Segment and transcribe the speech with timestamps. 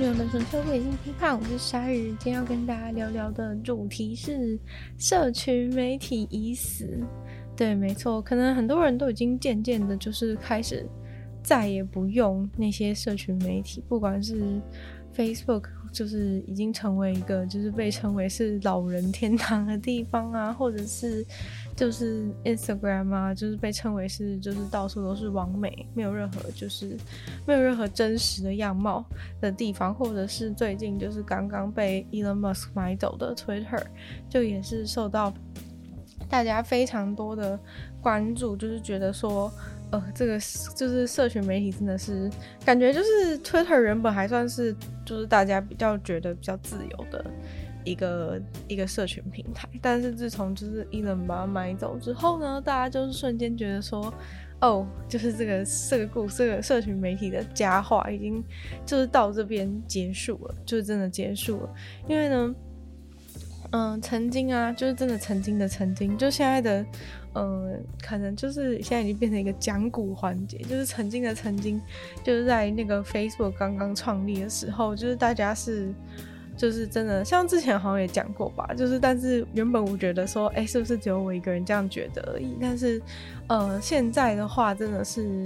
[0.00, 2.06] 女友们纯粹理性批判，我是鲨鱼。
[2.12, 4.58] 今天要跟大家聊聊的主题是
[4.96, 6.98] 社群媒体已死。
[7.54, 10.88] 对，没错，可能很多人都已经渐渐的，就是开始
[11.42, 14.58] 再也不用那些社群媒体，不管是
[15.14, 15.64] Facebook。
[15.92, 21.26] 就是已经成为一个，就是被称为是老人天堂的地方啊，或者是
[21.80, 26.94] 就是 Instagram 啊，就是被称为是就是到处都是网美，没有任何就是
[27.46, 29.02] 没有任何真实的样貌
[29.40, 33.82] 的地方，或者是最近就是刚刚被 Elon Musk 买走的 Twitter，
[34.28, 35.32] 就也是受到
[36.28, 37.58] 大家非常多的
[38.02, 39.50] 关注，就是觉得说。
[39.92, 40.38] 呃，这个
[40.76, 42.30] 就是社群媒体，真的是
[42.64, 44.72] 感觉就是 Twitter 原本还算是
[45.04, 47.24] 就是大家比较觉得比较自由的
[47.84, 54.12] 一个一个社群平台，但是自从就是 Elon 把它买走之后呢，大家就是瞬间觉得说，
[54.60, 58.42] 哦，就是这个这个故，这个社群媒体的佳话已经
[58.84, 61.74] 就是到这边结束了，就是真的结束了，
[62.08, 62.54] 因为呢，
[63.72, 66.84] 嗯、曾经啊，就是真的曾经的曾经，就现在的。
[67.32, 71.80] 嗯，可能就是现在已经变成一个讲古环节，就是曾经的曾经，
[72.24, 75.94] 就是在那个 Facebook 刚刚创立的时候，就是大家是，
[76.56, 82.56] 就是真的，像之前好像也讲过吧，就是但是原本我觉得说，哎、是不是只有我一个人这样觉得而已？
[82.60, 83.00] 但是，
[83.48, 85.44] 呃，现在的话真的是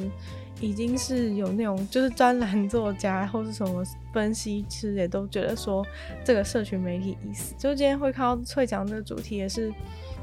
[0.60, 5.86] 已经是有那种就是专栏作家或是什么分析，其实也都觉得说
[6.25, 7.55] 这个社群媒体意思。
[7.56, 9.72] 就今天会看到会讲这个主题也是。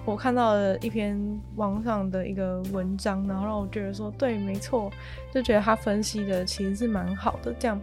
[0.03, 1.15] 我看到了一篇
[1.57, 4.91] 网上的一个文章，然后让我觉得说，对，没错，
[5.31, 7.79] 就觉得他分析的其实是蛮好的，这样，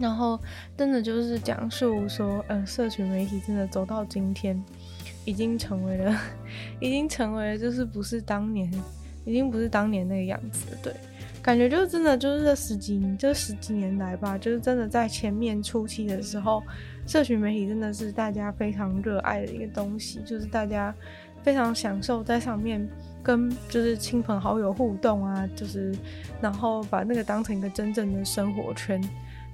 [0.00, 0.40] 然后
[0.76, 4.60] 真的就是讲述说，呃，社群媒体真的走到今天，
[5.24, 6.18] 已经成为了，
[6.80, 8.68] 已经成为了，就是不是当年，
[9.24, 10.92] 已经不是当年那个样子，对，
[11.42, 16.62] 感觉就是真的就是这十几，这十几年来吧，就是真的在前面初期的时候。
[17.06, 20.94] 社群媒体真的是大家非常热爱的一个东西，就是大家
[21.42, 22.88] 非常享受在上面
[23.20, 25.92] 跟就是亲朋好友互动啊，就是
[26.40, 29.02] 然后把那个当成一个真正的生活圈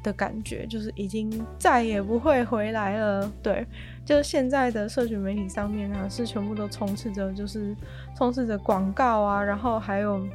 [0.07, 3.31] 的感觉，就是已经再也不会回来了。
[3.43, 3.67] 对，
[4.05, 7.77] 就是现在的社群媒体上面啊，是全部都充斥着就是
[8.17, 10.27] 充斥着广告啊，然后还有。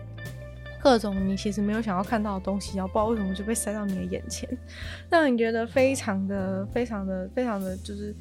[0.84, 4.50] 各种你其实没有想要看到的东西，然后不知道为什么就被塞到你的眼前，
[5.12, 8.16] 让你觉得非常的、非常的、非常的就是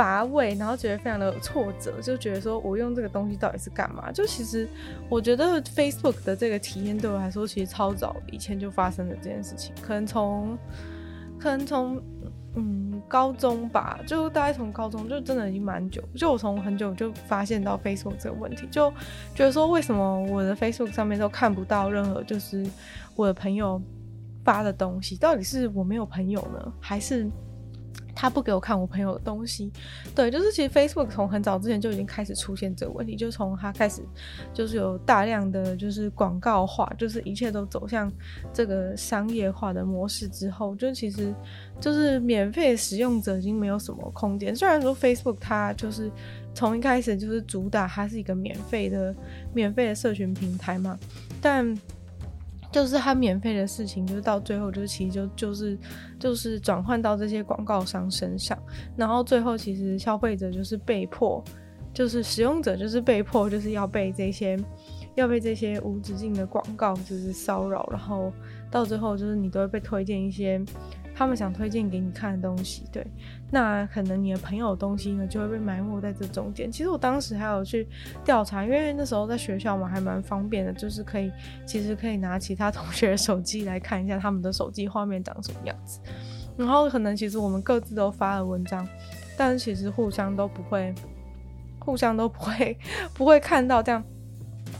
[0.00, 4.10] 乏味，然后觉得非常的挫折，就觉得说我用这个东西到底是干嘛？
[4.10, 4.66] 就其实
[5.10, 10.56] 我觉得 Facebook 的这个体验对我来说，其实超早以前就发生了这件事情，可能从，
[11.38, 12.02] 可能从。
[12.56, 18.92] 嗯，高中吧，就大概从高中就真的已经蛮久，就我从很久就发现到 Facebook 这个问题，就
[19.36, 22.66] 觉得说为什么我的 Facebook 上面都看不到任何就是
[23.14, 23.80] 我的朋友
[24.44, 27.30] 发的东西，到底是我没有朋友呢，还是？
[28.14, 29.70] 他不给我看我朋友的东西，
[30.14, 34.02] 对，就是其实 Facebook 从很早之前就已经开始出现这个问题，就从它开始
[34.52, 38.12] 就是有大量的就是广告化，就是一切都走向
[38.52, 41.34] 这个商业化的模式之后，就其实
[41.80, 44.54] 就是免费使用者已经没有什么空间。
[44.54, 46.10] 虽然说 Facebook 它就是
[46.54, 49.14] 从一开始就是主打它是一个免费的
[49.54, 50.98] 免费的社群平台嘛，
[51.40, 51.76] 但。
[52.70, 55.78] 就是他免费的事情，就是到最后，就是其实就就是
[56.18, 58.56] 就是转换到这些广告商身上，
[58.96, 61.42] 然后最后其实消费者就是被迫，
[61.92, 64.58] 就是使用者就是被迫，就是要被这些
[65.16, 68.32] 要被这些无止境的广告就是骚扰，然后
[68.70, 70.62] 到最后就是你都会被推荐一些。
[71.20, 73.06] 他们想推荐给你看的东西，对，
[73.50, 76.72] 那可能你的朋友东西呢，就会被埋没在这中间。
[76.72, 77.86] 其实我当时还有去
[78.24, 81.30] 调查，因为那时候在学校嘛，还蛮方便的，就是可以，
[81.66, 86.00] 其实可以拿其他同学的手机来看一下他们的手机画面长什么样子。
[86.56, 88.88] 然后可能其实我们各自都发了文章，
[89.36, 90.94] 但是其实互相都不会，
[91.80, 92.78] 互相都不会，
[93.12, 94.02] 不会看到这样。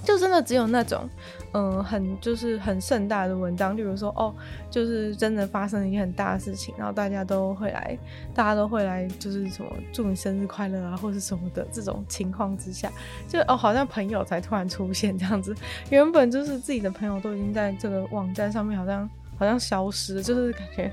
[0.03, 1.09] 就真的只有那种，
[1.53, 4.35] 嗯、很就是很盛大的文章，例如说，哦，
[4.71, 7.99] 就是真的发生了一件很大的事情，然后大家都会来，
[8.35, 12.91] 大家都会来，就是什么祝你生日快乐啊，或是什么的这种情况之下，
[13.29, 15.55] 就哦，好像朋友才突然出现这样子，
[15.91, 19.09] 原本就是自己的朋友都已经在这个网站上面好像
[19.39, 20.91] 好像消失，就是感觉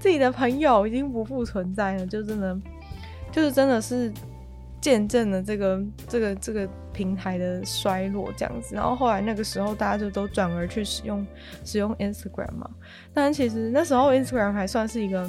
[0.00, 2.58] 自己的朋友已经不复存在了，就真的
[3.30, 4.12] 就是真的是。
[4.82, 11.24] 见证了这个这个这个平台的衰落，这样子，然后后来那个时候大家就都转而去使用
[11.64, 12.68] 使用 Instagram 嘛。
[13.14, 15.26] 但其实那时候 Instagram 还算是一个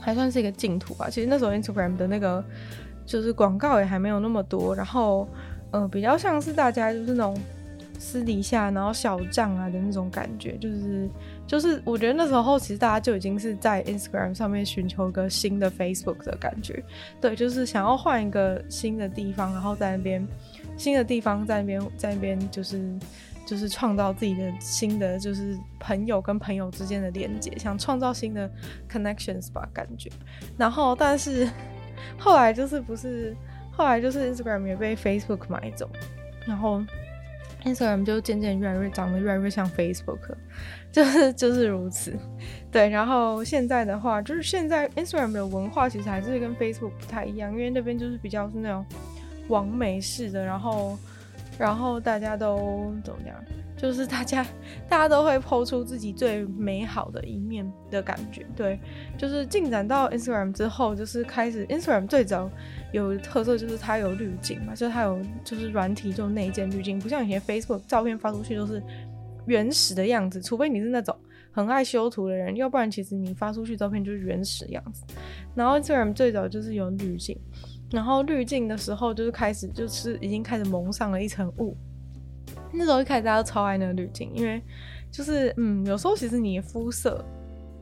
[0.00, 1.08] 还算是一个净土吧。
[1.10, 2.42] 其实那时候 Instagram 的那个
[3.04, 5.28] 就是广告也还没有那么多，然后
[5.70, 7.38] 呃比较像是大家就是那种
[7.98, 11.08] 私底下然后小账啊的那种感觉，就是
[11.46, 16.82] 就是我觉得那时候其实大家就已经是在 Instagram 上面寻求一个新的 Facebook 的感觉，
[17.20, 20.26] 对，就是想要换一个新的地方，然后在那边
[20.76, 22.92] 新的地方在那边在那边就是
[23.46, 28.50] 就是创造自己的新的就是朋友跟朋友之间的连接，想创造新的
[28.90, 30.10] connections 吧感觉，
[30.58, 31.48] 然后但是
[32.18, 33.34] 后来就是不是
[33.70, 35.88] 后来就是 Instagram 也被 Facebook 买走，
[36.46, 36.82] 然后。
[37.64, 40.18] Instagram 就渐渐越来越长得越来越像 Facebook，
[40.92, 42.14] 就是就是如此。
[42.70, 48.84] 对，然后现在的话，就是现在 Instagram 的文化其实还是跟 Facebook 不太一样，因为那边就是比较是那种
[49.48, 50.98] 网美式的，然后
[51.58, 53.36] 然后大家都怎么样？
[53.76, 54.46] 就是大家，
[54.88, 58.78] 大家都会抛出自己最美好的一面的感觉，对，
[59.18, 62.48] 就是进展到 Instagram 之后，就是开始 Instagram 最早
[62.94, 68.80] 有特色就是它有滤镜嘛，就是它有就是软体就内建滤镜，不像以前 Facebook 照片发出去都是
[69.46, 71.14] 原始的样子，除非你是那种
[71.50, 75.04] 很爱修图的人，要不然其实你发出去照片就是原始的样子。
[75.56, 77.36] 然后 Instagram 最早就是有滤镜，
[77.90, 81.76] 然后滤镜的时候就是开始就是已经开始蒙上了一层雾。
[82.72, 84.62] 那时候一开始大家都超爱那个滤镜，因为
[85.10, 87.24] 就是嗯，有时候其实你的肤色，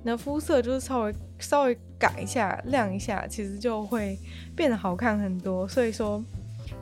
[0.03, 4.19] 你的肤色就是稍微稍微改一下、亮一下，其实就会
[4.57, 5.69] 变得好看很多。
[5.69, 6.25] 所以说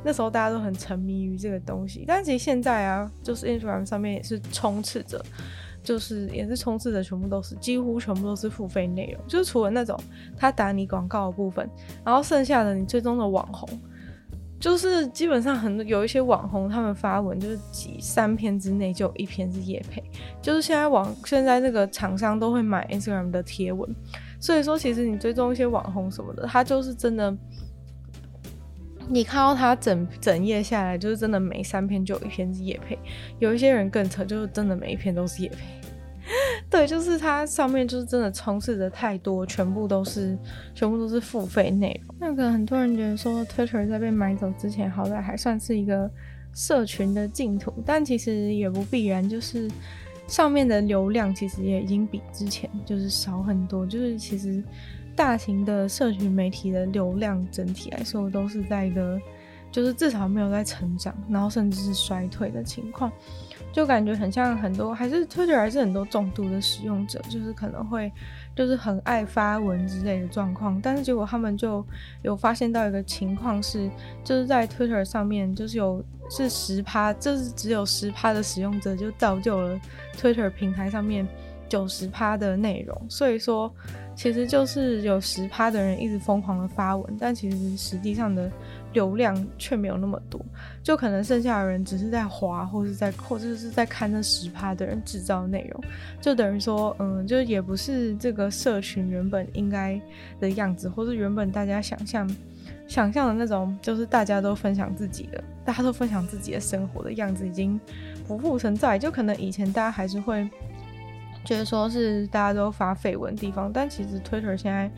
[0.04, 2.04] 那时候大家都很沉迷于这个东西。
[2.06, 5.24] 但其实现在啊，就是 Instagram 上面也是充斥着，
[5.82, 9.98] 就是也是充斥着全部都是几乎全部都是付费内容，就是除了那种
[10.36, 11.68] 他打你广告的部分，
[12.04, 13.68] 然后剩下的你最终的网红。
[14.58, 20.04] 就是基本上很多有一些网红，他们发文就是几三篇之内就有一篇是业配，
[20.42, 23.88] 就是现在网现在那个厂商都会买 Instagram 的贴文，
[24.40, 27.36] 所以说其实你追踪一些网红什么的，他就是真的，
[29.08, 32.98] 你看到他整整页下来，就是真的每三篇就有一篇是业配，
[33.38, 35.58] 有一些人更扯，就是真的每一篇都是业配。
[36.70, 40.38] 对，就是它上面就是真的充斥着太多，全部都是
[40.74, 42.14] 全部都是付费内容。
[42.20, 46.08] 那个很多人觉得说，Twitter 在被买走之前，好歹还算是一个
[46.54, 49.68] 社群的净土，但其实也不必然，就是
[50.30, 53.84] 上面的流量其实也已经比之前就是少很多。
[53.84, 54.62] 就是其实
[55.16, 59.20] 大型的社群媒体的流量整体来说，都是在一个
[59.70, 63.10] 就是至少没有在成长，然后甚至是衰退的情况。
[63.72, 68.10] 就感觉很像很多，还是 Twitter 还是很多重度的使用者，就是可能会
[68.56, 71.86] 就是很爱发文之类的状况，但是结果他们就
[72.22, 73.88] 有发现到一个情况是，
[74.24, 79.80] 就是在 Twitter 上面就是有是十趴，就是只有十趴的使用者就造就了
[80.16, 81.24] Twitter 平台上面
[81.68, 83.72] 九十趴的内容，所以说
[84.16, 88.50] 其实就是有十趴的人一直疯狂的发文，但其实实际上的。
[88.92, 90.44] 流量却没有那么多，
[90.82, 95.84] 就可能剩下的人只是在滑，或是在或者是在看那十趴的人制造内容，
[96.20, 100.00] 就等于说，嗯，就也不是这个社群原本应该
[100.40, 102.28] 的样子，或是原本大家想象
[102.88, 107.80] 想象的那种，就是大家都分享自己的，大家都分享自己的生活的样子，已经
[108.26, 108.98] 不复存在。
[108.98, 110.48] 就可能以前大家还是会。
[111.44, 114.90] 觉得说是大家都发绯闻地方，但其实 Twitter 现在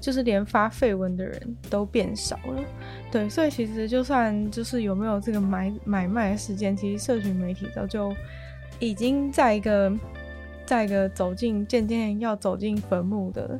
[0.00, 2.64] 就是连发绯闻的人都变少了，
[3.10, 8.14] 对，所以其实就算就是有没有这个买买卖的事件，其实社群媒体早就
[8.78, 9.92] 已经在一个
[10.64, 13.58] 在一个走进渐渐要走进坟墓的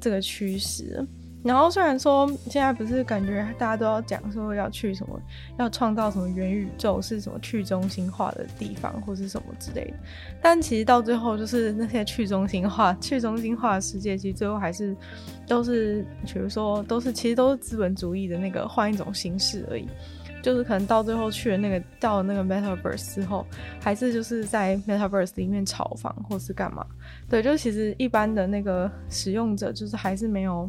[0.00, 1.06] 这个趋势。
[1.46, 5.16] 然后虽然说现在不是感觉大家都要讲说要去什么，
[5.58, 9.94] 要创造什么元宇宙是什么去中心化的地方或是什么之类的，
[10.42, 14.96] 但其实到最后就是那些去中心化、去中心化的世界，其实最后还是
[15.46, 19.86] 都是，比如说都是其实都是资本主义的那个换一种形式而已，
[20.42, 23.46] 就是可能到最后去了那个到了那个 Metaverse 之后，
[23.80, 26.84] 还是就是在 Metaverse 里面炒房或是干嘛，
[27.30, 30.68] 对，就其实一般的那个使用者就是还是没有。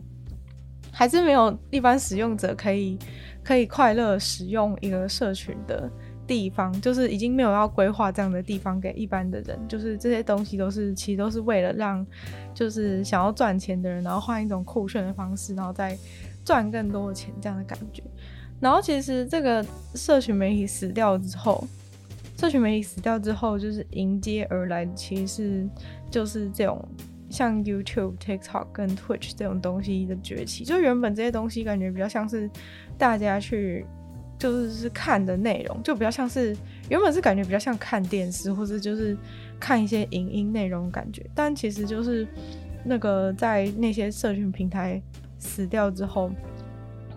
[0.97, 2.97] 还是没有一般使用者可以
[3.43, 5.87] 可以快乐使用一个社群的
[6.25, 12.03] 地方，就是已经没有要规划这样的地方给一般的人，就是这些东西都是其实都是为了让
[12.51, 15.95] 就是想要赚钱的人，然后换一种酷炫的方式，然后再
[16.43, 18.01] 赚更多的钱这样的感觉。
[18.59, 19.63] 然后其实这个
[19.93, 21.63] 社群媒体死掉之后，
[22.39, 25.69] 社群媒体死掉之后，就是迎接而来其实是
[26.09, 26.83] 就是这种。
[27.29, 32.49] 像 YouTube、TikTok 跟 Twitch 这种东西的崛起，就原本这些东西感觉比较像是
[32.97, 33.85] 大家去
[34.39, 36.55] 就是是看的内容，就比较像是
[36.89, 39.17] 原本是感觉比较像看电视或者就是
[39.59, 42.27] 看一些影音内容的感觉，但其实就是
[42.85, 45.01] 那个在那些社群平台
[45.39, 46.31] 死掉之后，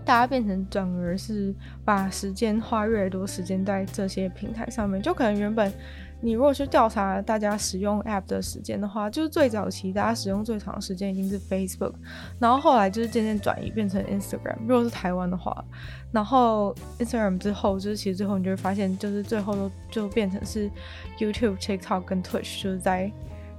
[0.04, 5.72] 大家变成转而是把时间花越来越多时间在这些平台上面，就可能原本
[6.20, 11.92] 你如果去调查大家使用 App 的时间的话，就是最早期大家使用最长的时间已经是 Facebook，
[12.38, 14.56] 然后后来就是渐渐转移变成 Instagram。
[14.66, 15.64] 如果是台湾的话，
[16.12, 20.70] 然后 Instagram 之后，就是其实最后你就会发现，就是最后都就变成是
[21.18, 23.10] YouTube、TikTok 跟 Twitch，就是在。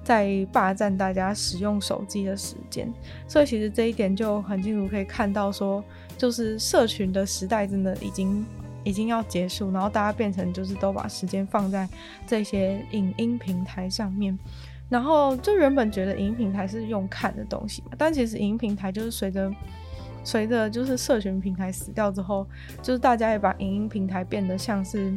[0.03, 2.91] 在霸占大家使用手机的时间，
[3.27, 5.82] 所以其实这一点就很清楚可以看到，说
[6.18, 8.44] 就是社群的时代真的已经
[8.84, 11.88] 已经要结束，然后大家变成就是都把时间放在
[12.26, 14.38] 这些影音平台上面，
[14.90, 19.52] 然后就原本觉得影音平台是用看的东西嘛，但其实影音平台就是随着
[20.24, 22.48] 随着就是社群平台死掉之后，
[22.82, 25.14] 就是大家也把影音平台变得像是。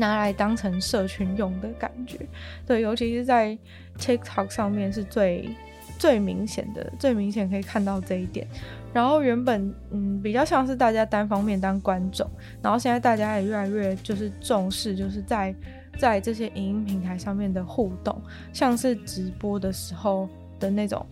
[0.00, 2.16] 拿来当成社群用的感觉，
[2.64, 3.58] 对，尤其是在
[3.98, 5.50] TikTok 上面是最
[5.98, 8.46] 最明显的，最明显可以看到这一点。
[8.92, 12.28] 然后原本嗯比较像是大家单方面当观众，
[12.62, 15.54] 然后现在大家也越来越就是重视，就是在
[15.98, 18.20] 在这些影音平台上面的互动，
[18.52, 20.28] 像是直播的时候
[20.58, 21.04] 的那种，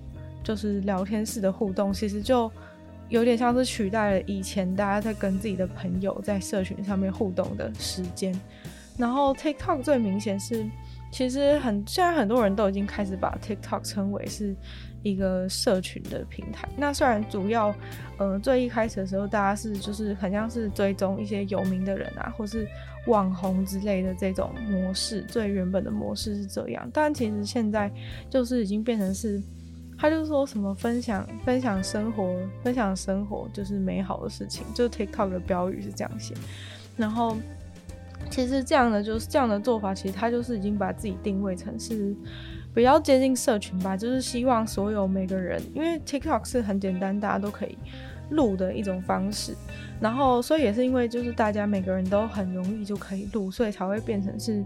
[0.42, 2.50] 就是聊天式的互动，其实就
[3.08, 8.34] 有点像是取代了以前大家在跟自己的朋友在社群上面互动的时间。
[8.96, 10.64] 然后 TikTok 最明显是，
[11.16, 14.54] 其实很现在很多人都已经开始把 TikTok 称为是
[15.02, 16.68] 一个社群的平台。
[16.76, 17.74] 那虽然主要，
[18.18, 22.68] 呃，最一开始的时候，大家是就是很像是追踪一些有名的人啊，或是
[23.06, 26.86] 网红之类的这种模式，最原本的模式是这样。
[26.92, 27.90] 但其实现在
[28.28, 29.40] 就是已经变成是，
[29.96, 36.34] 他就说什么分享分享生活，分享生活就是美好的事情，就 TikTok 的标语是这样写，
[36.94, 37.34] 然后。
[38.30, 42.14] 其实这样的就是这样的做法，其实他就是已经把自己定位成是
[42.74, 47.78] 比较接近社群吧，就是希望所有每个人，因为 TikTok 是很简单，大家都可以
[48.30, 49.54] 录的一种方式，
[50.00, 54.64] 然后所以也是因为就是大家每个人都很容易就可以录，所以才会变成是。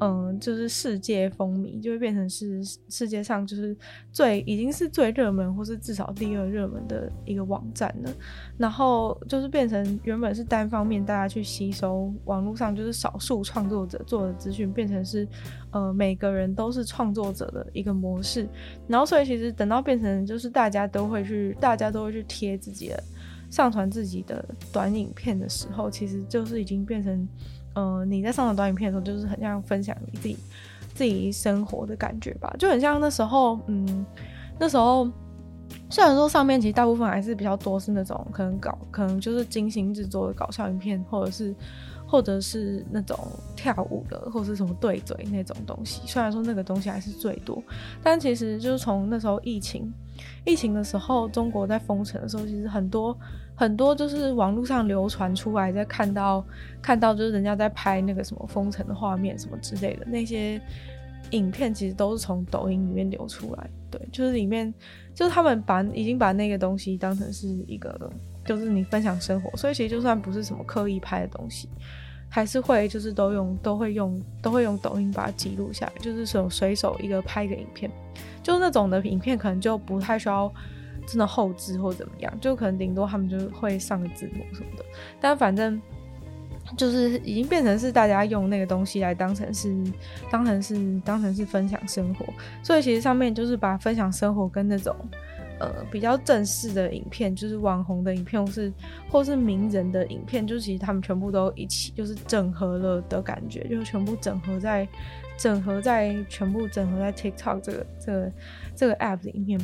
[0.00, 3.76] 嗯，就是世界风靡，就会变成是世界上就是
[4.10, 8.10] 最已经是最热门，或是至少第二热门的一个网站了。
[8.56, 15.28] 然后就是变成原本是单方面大家去吸收网络上就是少数创作者做的资讯，变成是
[15.70, 18.48] 呃每个人都是创作者的一个模式。
[18.88, 23.02] 然后所以其实等到变成就是大家都会去，大家都会去贴自己的
[23.50, 24.42] 上传自己的
[24.72, 27.28] 短影片的时候，其实就是已经变成。
[27.74, 30.36] 呃，你在上传短影片的时候，就是很像分享你自己
[30.94, 34.04] 自己生活的感觉吧，就很像那时候，嗯，
[34.58, 35.08] 那时候
[35.88, 41.54] 虽然说上面其实大部分还是比较多是那种可能搞，可能就是精心制作的搞笑影片，或者是
[42.06, 43.16] 或者是那种
[43.54, 46.02] 跳舞的，或者是什么对嘴那种东西。
[46.06, 47.62] 虽然说那个东西还是最多，
[48.02, 49.92] 但其实就是从那时候疫情
[50.44, 53.16] 疫情的时候，中国在封城的时候，其实很多。
[53.60, 56.42] 很多就是网络上流传出来，在看到
[56.80, 60.58] 看到就是人家在拍那个什么封城的画面什么之类的那些
[61.32, 63.68] 影片，其实都是从抖音里面流出来。
[63.90, 64.72] 对，就是里面
[65.14, 68.10] 就是他们把已经把那个东西当成是一个，
[68.46, 71.68] 就是你分享生活，所以其实就算不是什么刻意拍的东西，
[72.30, 77.90] 还是会就是都用都会用都会用抖音把它记录下来，就是手随手一个拍一个影片，
[78.42, 80.50] 就是那种的影片可能就不太需要。
[81.10, 84.84] 真的后置或怎么样，就可能顶多他们就会上个字幕什么的，
[85.20, 85.82] 但反正
[86.76, 89.74] 就是已经变成是大家用那个东西来当成是
[90.30, 92.24] 当成是当成是分享生活，
[92.62, 94.94] 所以其实上面就是把分享生活跟那种
[95.58, 98.72] 呃比较正式的影片，就是网红的影片或是
[99.10, 104.86] 或是名人的影片，就其实他们全部都一起就是整合了的感觉，就全部整合在
[105.36, 108.32] 整合在全部整合在 TikTok 这个这个
[108.76, 109.60] 这个 app 里面。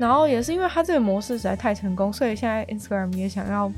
[0.00, 3.70] 然后也是因为它这个模式实在太成功，所以现在 Instagram 也想要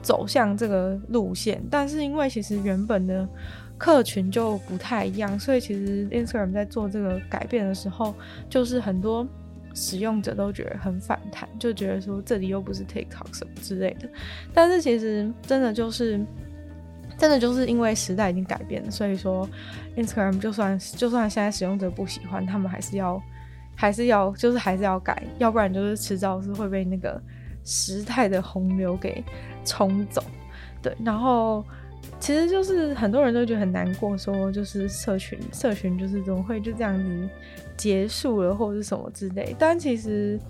[0.00, 1.60] 走向这个路线。
[1.68, 3.28] 但是因为其实原本的
[3.76, 8.14] 客群就不太一样，所以其实 Instagram 在做这个改变的时候，
[8.48, 9.26] 就是很多
[9.74, 14.08] 使用者都觉得很反弹，就觉得说这里又不是 TikTok 什么之类的。
[14.54, 16.24] 但是其实真的就是
[17.18, 19.48] 真的就是因为时代已经改变了，所以说
[19.96, 23.20] Instagram 就算就算现在使用者不喜欢，他们还是要。
[23.76, 27.22] 还是要，就是还是要改，要不然就是迟早是会被那个
[27.62, 29.22] 时态的洪流给
[29.64, 30.24] 冲走。
[30.82, 31.64] 对，然后
[32.18, 37.28] 其实就是很多人都觉得很难过，说就是社群，社群就是怎么会就这样子
[37.76, 39.54] 结束了，或者是什么之类。
[39.58, 40.40] 但其实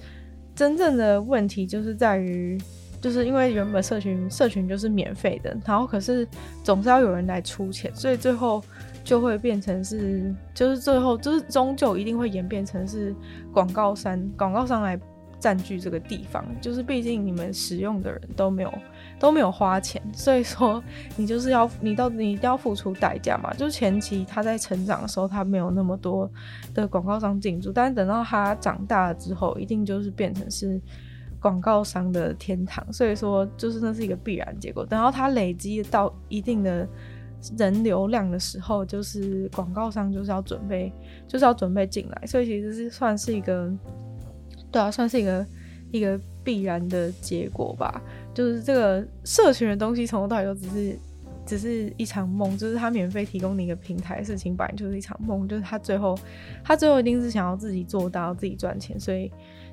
[0.55, 2.57] 真正的问题就是在于，
[3.01, 6.27] 就是因为原本社群，社群就是免费的，然后可是
[6.63, 8.63] 总是要有人来出钱，所以最后。
[9.07, 13.15] 就会变成是，就是最后就是终究一定会演变成是
[13.53, 14.99] 广告商，广告商来
[15.39, 18.75] 占据这个地方，就是毕竟你们使用的人都没有
[19.21, 20.83] 都没有花钱，所以说
[21.17, 23.55] 你就是要你到你一定要付出代价嘛。
[23.55, 26.29] 就是前期他在成长的时候，他没有那么多
[26.75, 30.81] 的广告商进驻，但是等到他长大了之后，一定就是变成是
[31.47, 32.85] 广告商的天堂。
[32.93, 34.85] 所以说，就是那是一个必然结果。
[34.85, 36.89] 等到他累积到一定的
[37.57, 40.93] 人流量的时候，就是广告商就是要准备
[41.29, 43.73] 就是要准备进来，所以其实是算是一个。
[44.73, 45.47] 对啊，算是一个
[45.93, 48.03] 一个必然的结果吧。
[48.35, 50.99] 就是这个社群的东西，从头到尾都只是
[51.47, 52.59] 只是一场梦。
[52.59, 55.49] 就是他免费提供你一个平台，事情本来就是一场梦。
[55.49, 56.19] 就是他最后，
[56.65, 58.99] 他最后一定是想要自己做到，自己赚钱。
[58.99, 59.33] 所以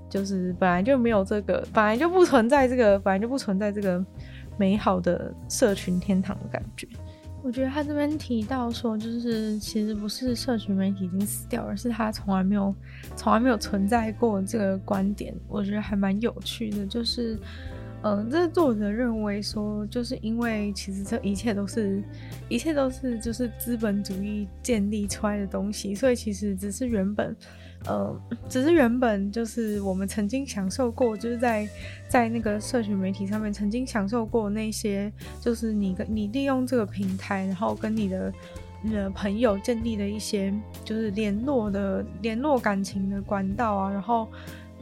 [0.10, 4.04] 就是本来就没有这个，本来就不存在这个，本来就不存在这个
[4.58, 6.88] 美好的社群天堂的感觉。
[7.42, 12.74] 我觉得他这边提到说，就是其实不是社群媒体已经死掉，而是他从来没有、
[13.18, 16.86] 从来没有存在过这个观点，我觉得还蛮有趣的。
[16.86, 17.38] 就是，
[18.04, 22.02] 嗯、这作者认为说，就是因为其实这一切都是、
[22.48, 27.36] 一切都是就是资本主义建立出来的东西，所以其实只是原本。
[27.86, 28.16] 呃，
[28.48, 31.68] 只是原本就是我们曾经享受过，就是在
[32.08, 35.12] 在那个社群媒体上面曾经享受过那些，
[35.42, 38.34] 就是你跟你利用这个平台，然后跟你的
[38.94, 40.54] 呃朋友建立的一些
[40.86, 44.28] 就是联络的联络感情的管道啊，然后、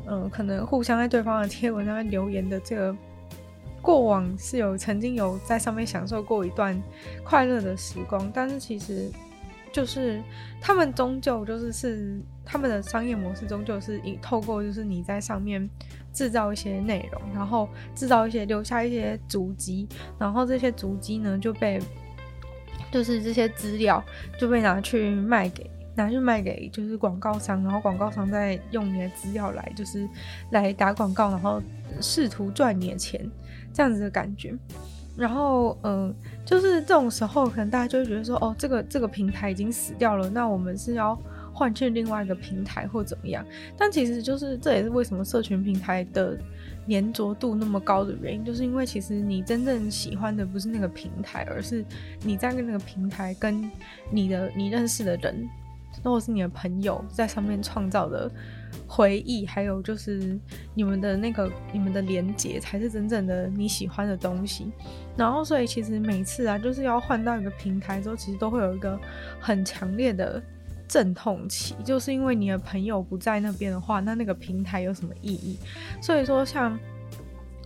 [0.05, 2.95] 呃，可能互相在对方的贴文上面留言的这个
[3.81, 6.79] 过往是有曾经有在上面享受过一段
[7.23, 9.09] 快乐的时光，但是其实。
[9.71, 10.21] 就是
[10.59, 15.69] 他们终究就是是他们的商业模式终究是以透过就是你在上面
[16.13, 19.87] 制造一些内容，然后制造一些留下一些足迹，
[20.19, 21.79] 然后这些足迹呢就被
[22.91, 24.03] 就是这些资料
[24.37, 30.07] 就被拿去卖给拿去卖给就是广告商，然后广告商再用你的资料来就是
[30.51, 31.61] 来打广告，然后
[32.01, 33.29] 试图赚你的钱，
[33.73, 34.53] 这样子的感觉。
[35.21, 36.11] 然后，嗯，
[36.43, 41.15] 就是这种时候，可能大家就会觉得说，哦，这个这个平台已经死掉了，那我们是要
[41.53, 43.45] 换去另外一个平台或怎么样？
[43.77, 46.35] 但其实就是这也是为什么社群平台的
[46.89, 51.85] 粘着度那么高的原因，就是因为其实你真正喜欢的不是那个平台，而是
[52.23, 53.69] 你在那个平台跟
[54.09, 55.47] 你的你认识的人，
[56.03, 58.31] 或者是你的朋友在上面创造的。
[58.87, 60.39] 回忆，还有就是
[60.73, 64.71] 你们的那个你们的连接，才是真正的你喜欢的东西。
[65.15, 68.99] 然后，所以其实每次啊，就是要换到一个平台之后，其实都会有一个
[69.39, 70.41] 很强烈的
[70.87, 75.57] 阵痛期，就是因为你的朋友不在那边的话，那那个平台有什么意义？
[76.01, 76.77] 所以说，像。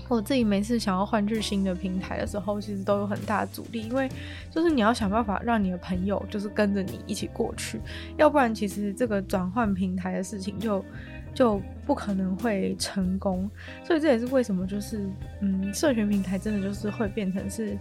[0.07, 4.07] 我自己每次想要换去新的平台的时候，其实都有很大的阻力，因为
[4.51, 7.81] 就是你要想办法让你的朋友就是跟着你一起过去，
[8.15, 10.85] 要不然其实这个转换平台的事情就
[11.33, 13.49] 就不可能会成功。
[13.83, 15.09] 所以这也是为什么就是
[15.41, 17.75] 嗯，社群平台真的就是会变成是，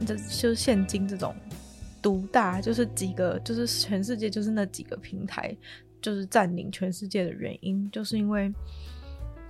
[0.00, 1.34] 这就是现今这种
[2.02, 5.56] 独大，就是几个就是全世界就是那几个平台
[6.02, 8.52] 就是占领全世界的原因，就是因为。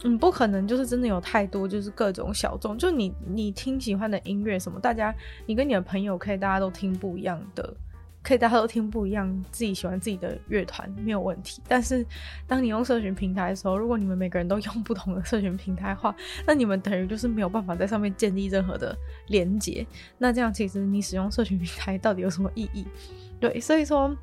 [0.03, 7.75] 嗯，不可能，就是真的有太多，就是各种小众，就你你听喜欢的音乐什么，大家你跟你的朋友可以大家都听不一样的，
[8.23, 11.61] 可以大家都听不一样自己喜欢自己的乐团没有问题。
[11.69, 12.03] 但是
[12.47, 19.87] 当你用社群平台的时候，如果你们每个人都用不同的社群平台的话，那你们等于就是没有办法在上面建立任何的连接。
[20.17, 22.87] 那这样其实你使用社群平台到底有什么意义？
[23.39, 24.17] 对，所以说。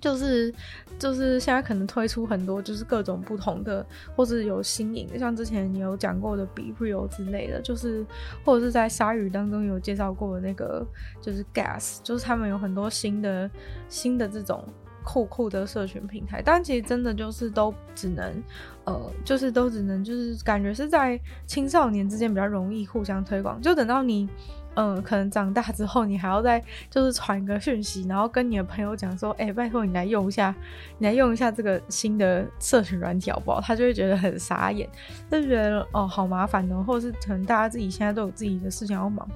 [0.00, 0.52] 就是
[0.98, 3.84] 就是现在可能推出很多就是各种不同的，
[4.16, 8.04] 或是有新颖的，像之前有讲过的 BeReal 之类的，就是
[8.44, 10.86] 或者是在鲨鱼当中有介绍过的那个，
[11.20, 13.50] 就是 Gas，就是他们有很多新的
[13.88, 14.64] 新的这种
[15.04, 18.42] 酷酷的社群平台，但其实真的就是都只能
[18.84, 24.28] 呃，就是都只能就是感觉是在青少年之间比较容易互相推广，就等到你。
[24.74, 30.54] 嗯，可能长大之后，你还要再就是传个讯息，然后跟你的朋友讲说，哎、拜托你来用一下，
[30.98, 33.60] 你来用一下这个新的社群软体好不好？
[33.60, 34.88] 他就会觉得很傻眼，
[35.30, 39.28] 就觉得哦，好麻烦哦，或者是可能大家自己现在都有自己的事情要忙，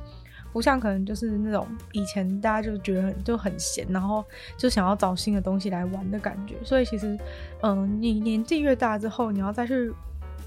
[0.52, 4.24] 不像可能就是那种以前大家就觉得就很闲，然后
[4.56, 6.54] 就想要找新的东西来玩的感觉。
[6.62, 7.18] 所以其实，
[7.62, 9.92] 嗯，你年纪越大之后，你要再去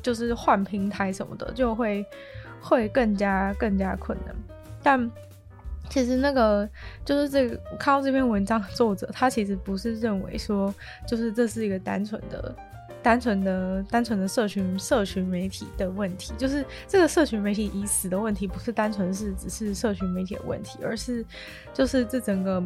[0.02, 2.06] 就是换平台什么的，就会
[2.62, 4.34] 会更加更加困难。
[4.88, 5.12] 但
[5.90, 6.66] 其实那个
[7.04, 10.74] 就是这个，我看到这篇文章的作者，他其实不是认为说，
[11.06, 12.56] 就是这是一个单纯的、
[13.04, 21.26] 单纯的、单纯的社群社群媒体的问题，就是这个社群媒体已死的问题，不是单纯是只是社群媒体的问题，而是
[21.74, 22.64] 就是这整个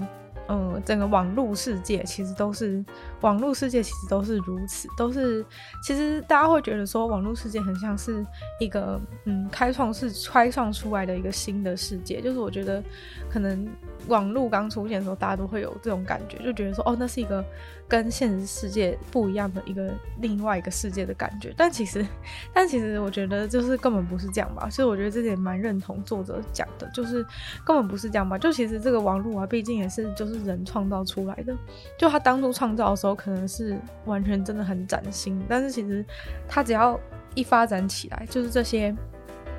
[0.47, 2.83] 嗯，整个网络世界其实都是
[3.21, 5.45] 网络世界，其实都是如此，都是
[5.81, 8.25] 其实大家会觉得说，网络世界很像是
[8.59, 12.83] 一个嗯，开创是开创出来的一个新的世界，就是我觉得
[13.29, 13.65] 可能
[14.07, 17.41] 网络刚出现的时候，大家都会有这种感觉，就觉得说，哦，那是一个
[17.87, 21.53] 跟现实世界不一样的一个另外一个世界的感觉。
[21.55, 22.05] 但其实，
[22.53, 24.69] 但其实我觉得就是根本不是这样吧。
[24.69, 27.25] 所以我觉得这点蛮认同作者讲的，就是
[27.63, 28.37] 根本不是这样吧。
[28.37, 30.30] 就其实这个网络啊，毕竟也是就是。
[30.33, 31.55] 是人创造出来的，
[31.97, 36.05] 就他当初创造的时候，可能是完全真的很崭新，但是其实
[36.47, 36.99] 他只要
[37.35, 38.95] 一发展起来，就是这些，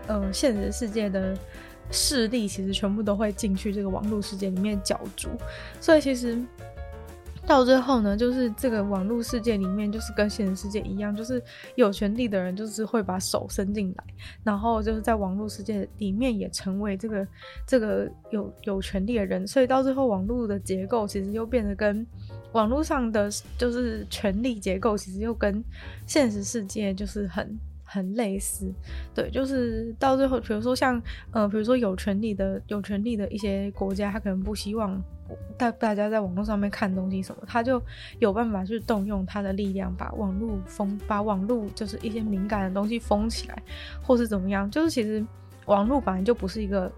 [0.06, 1.36] 嗯、呃，现实世界的
[1.90, 5.28] 势力，其实全部都会进去这个网络世界里面角逐，
[5.80, 6.40] 所以其实。
[7.46, 11.42] 到最后呢，就是这个网络世界里面，就是跟现实世界一样，就是
[11.74, 14.04] 有权力的人就是会把手伸进来，
[14.44, 17.26] 然后就是在网络世界里面也成为这个
[17.66, 22.06] 这个有有权力的人，所以到最后网络的结构其实又变得跟
[22.52, 23.28] 网络上的
[23.58, 25.62] 就是权力结构其实又跟
[26.06, 27.58] 现实世界就是很。
[27.92, 28.72] 很类似，
[29.14, 31.00] 对，就是到最后，比如说像，
[31.30, 34.98] 呃，比如说有权利的、有权利的一些国家，他可能不希望
[35.58, 37.82] 大大家在网络上面看东西什么，他就
[38.18, 43.62] 有办法去动用他的力量，把网络封，把网络就是一些敏感的东西封起来，
[44.02, 44.70] 或是怎么样。
[44.70, 45.22] 就是其实
[45.66, 46.90] 网络本来就不是一个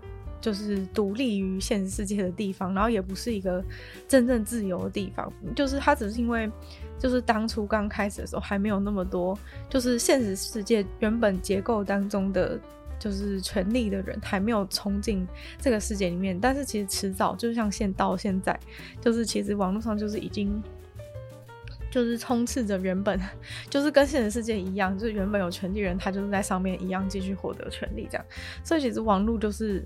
[0.44, 3.64] 就是独立于现实世界的地方，然后也不是一个
[4.06, 6.50] 真正自由的地方，就是它只是因为。
[6.96, 12.58] 就是当初刚开始的时候还没有那么多，就是现实世界原本结构当中的
[12.98, 15.26] 就是权力的人还没有冲进
[15.60, 18.58] 这个世界里面，但是其实迟早就像现到现在，
[19.02, 20.62] 就是其实网络上就是已经
[21.90, 23.20] 就是充斥着原本
[23.68, 28.24] 就是跟现实世界一样，就是原本有权力人他就是在上面一样继续获得权力这样，
[28.64, 29.84] 所以其实网络就是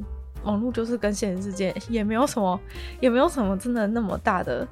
[0.49, 2.59] 网络就是跟现实世界也没有什么
[2.99, 4.67] 也没有什么真的那么大的。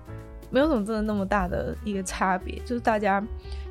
[0.49, 3.23] 没有什么真的那么大的一个差别，就是大家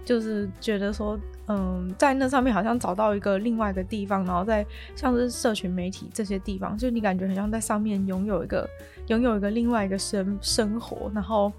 [0.04, 4.64] 就是觉得说，嗯，在那上面好像找到一个另外一个地方，然后在
[4.94, 8.70] 像是社群媒体这些地方，就你感觉很像在上面拥有一个
[9.08, 11.50] 拥有一个另外一个生生活，然后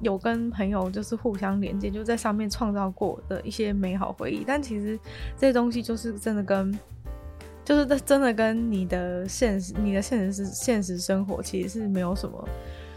[0.00, 4.42] 有跟朋友就是互相连接，就在上面创造过的一些美好回忆。
[4.44, 4.98] 但其实
[5.38, 6.76] 这些东西就是真的跟，
[7.64, 12.48] 就是真的跟你的现实、你的现实是现实生活其实是没有什么。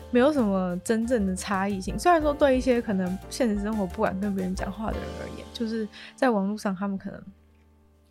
[0.10, 7.22] 没有什么真正的差异性，虽然说对一些可能现实生活不敢跟别人讲话的人而言，就是在网络上他们可能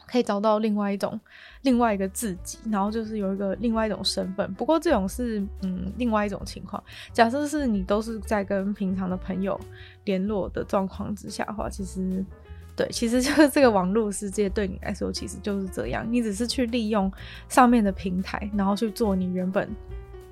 [0.07, 1.19] 可以找到另外一种、
[1.63, 4.53] 另外一个自己，然后就是有一个另外一种身份。
[4.53, 6.81] 不过这种是嗯另外一种情况。
[7.15, 9.59] 假设是你都是在跟平常的朋友
[10.05, 12.23] 联络的状况之下的话，其实
[12.77, 17.11] 对，其实就是这个网络世界对你来说其实就是这样，你只是去利用
[17.49, 19.69] 上面的平台，然后去做你原本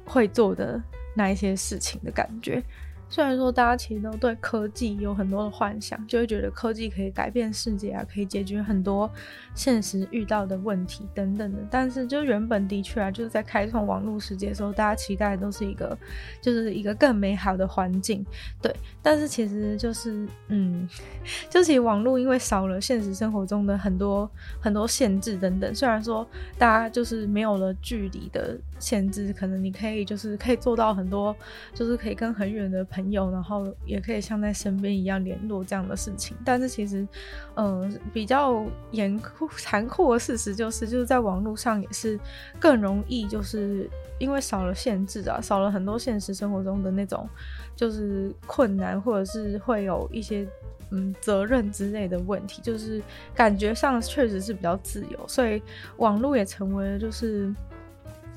[0.04, 0.80] 会做的。
[1.16, 2.60] 那一些事情的感觉。
[3.08, 9.08] 虽然说大家其实都对科技有很多的幻想，就会觉得科技可以改变世界啊，可以解决很多
[9.54, 11.58] 现实遇到的问题等等的。
[11.70, 15.96] 但是就原本的确啊，就是在开创网络世界的时候，大家期待都是一个，
[16.40, 18.24] 就是一个更美好的环境。
[18.60, 20.88] 对，但是其实就是，嗯，
[21.48, 24.28] 就其实网络因为少了现实生活中的很多
[24.60, 25.72] 很多限制等等。
[25.74, 26.26] 虽然说
[26.58, 31.34] 大家就是没有了距离的限制，可能你可以就是可以做到很多，
[31.72, 33.30] 就是可以跟很远的朋友。
[33.30, 37.08] 然后也可以像在身边一样联络这样的事情，但是其实，
[37.56, 42.20] 嗯、比较严酷、残酷的事实就是，就是在网络上也是
[42.60, 47.26] 更容易，就是因为少了限制啊，少了很多现实生活中的那种
[47.74, 50.46] 就是困难，或者是会有一些
[50.90, 53.02] 嗯责任之类的问题，就是
[53.34, 55.62] 感觉上确实是比较自由，所以
[55.96, 57.50] 网络也成为了就是。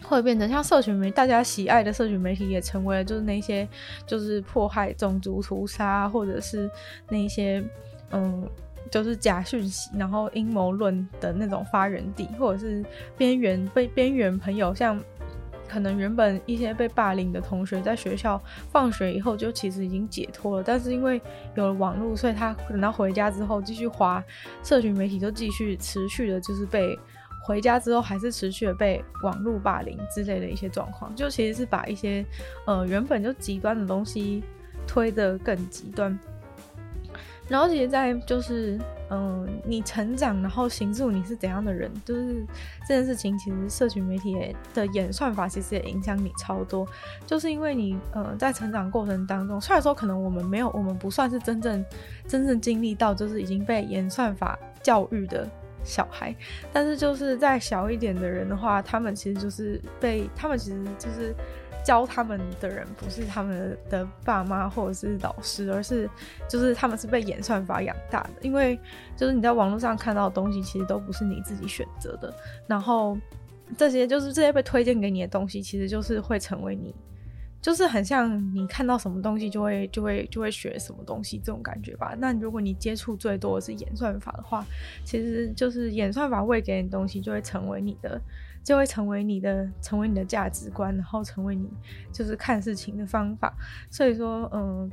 [0.04, 3.68] 会变成像社群媒，大家喜爱的社群媒体也成为了就是那些
[4.06, 6.70] 就是迫害种族屠杀，或者是
[7.10, 7.64] 那些
[8.12, 8.48] 嗯
[8.92, 12.86] 就是假讯息，然后阴谋论的那种发源地，或者是
[13.18, 15.02] 边缘被边缘朋友，像
[15.68, 21.20] 可能原本一些被霸凌的同学，在学校放学以后就其实已经解脱了，但是因为
[21.56, 24.24] 有了网络，所以他等到回家之后继续滑
[24.64, 26.98] 社群媒体，就继续持续的就是被。
[27.48, 32.26] 回家之后还是持续的被网络霸凌之类的一些状况，就其实是把一些
[32.66, 34.44] 呃原本就极端的东西
[34.86, 36.20] 推得更极端。
[37.48, 38.78] 然后其实，在就是
[39.10, 42.46] 嗯、你成长，然后形塑你是怎样的人，就是
[42.86, 46.86] 这件事情，其实社群媒体的演算法其实也影响你超多。
[47.26, 51.86] 就是因为你呃在成长过程当中，虽然说可能我们没有，我们不算是真正
[52.28, 55.50] 真正经历到，就是已经被演算法教育的。
[55.84, 56.36] 小孩，
[56.74, 61.34] 但是就是再小一点的人的话，他们其实就是被他们其实就是
[61.86, 66.10] 教他们的人不是他们的爸妈或者是老师，而是
[66.50, 68.30] 就是他们是被演算法养大的。
[68.42, 68.78] 因为
[69.16, 72.34] 就是你在网络上看到的东西，其实都不是你自己选择的。
[72.68, 73.18] 然后
[73.78, 76.94] 这些就是这些被推荐给你的东西，其实就是会成为你。
[77.60, 82.16] 就是很像你看到什么东西就会就会就会学什么东西这种感觉吧。
[82.18, 84.66] 那如果你接触最多的是演算法的话，
[85.04, 88.22] 其实就是演算法喂给你东西就会成为你的，
[88.64, 91.68] 就会成为你的，成为你的价值观，然后成为你
[92.14, 93.54] 就是看事情的方法。
[93.90, 94.90] 所以说，嗯，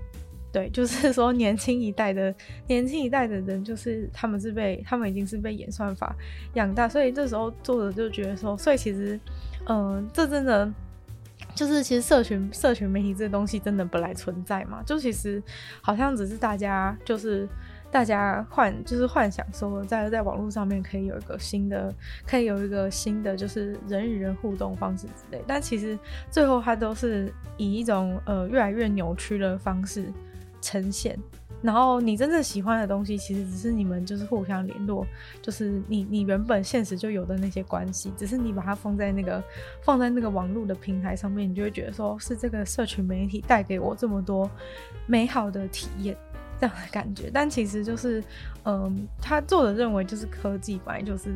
[0.51, 2.35] 对，就是说年轻一代的
[2.67, 6.17] 年轻一代的人，就是他们是被他们已经是被演算法
[6.55, 9.21] 养大，所以这时候作者就觉得说，所以其实，
[9.67, 10.73] 嗯，这真的。
[11.55, 14.83] 就是其实社群社群媒体这东西真的本来存在嘛？
[14.85, 15.43] 就其实
[15.81, 17.49] 好像只是大家就是
[17.91, 21.95] 大家幻就是幻想说在在网络上面可以有一个新的
[22.27, 25.97] 可以有一个新的就是人与人互动方式之类，但其实
[26.31, 30.13] 最后它都是以一种呃越来越扭曲的方式
[30.61, 31.19] 呈现。
[31.65, 35.07] 然后你真正喜欢的东西，其实只是你们就是互相联络，
[35.41, 39.43] 就是你你原本现实就有的那些关系，只是你把它放在那个
[39.81, 44.51] 放在那个网络的平台上面，你就会觉得说是这个社群媒体带给我这么多
[45.07, 46.15] 美好的体验
[46.61, 47.31] 这样的感觉。
[47.33, 48.23] 但其实就是，
[48.65, 51.33] 嗯，他作者认为就是科技本来就是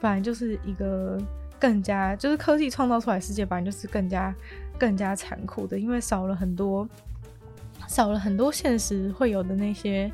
[0.00, 1.20] 本来就是一个
[1.60, 4.34] 更加就是科技创造出来世界本来就是更加
[4.78, 6.88] 更加残酷的，因为少了很多。
[7.88, 10.10] 少了很多现实会有的那些，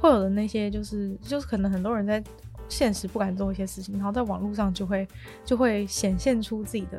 [0.00, 2.22] 会有的那些，就是就是可能很多人在
[2.68, 5.06] 现实不敢做一些事情，然后在网络上就会
[5.44, 6.98] 就会显现出自己的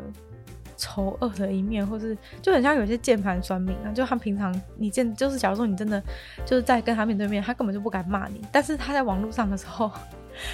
[0.78, 6.01] 丑恶的一面，或是就很像有些键盘酸民啊，就他平常你见就是假如说你真的
[6.45, 9.91] 就是在跟他面对面，他根本就不敢骂你，但是他在网络上的时候。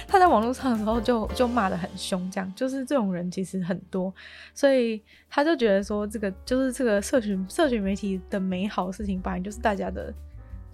[0.06, 4.12] 他在网络上的时候就就骂得很凶，这样就是这种人其实很多，
[4.54, 10.12] 所以他就觉得说这个就是这个社群社群媒体的美好事情，本来就是大家的。